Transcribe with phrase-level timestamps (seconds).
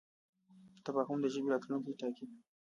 [0.85, 2.25] تفاهم د ژبې راتلونکی ټاکي.